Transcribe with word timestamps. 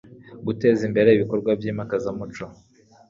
guteza 0.45 0.81
imbere 0.89 1.09
ibikorwa 1.11 1.49
byimakaza 1.59 2.07
umuco 2.13 2.45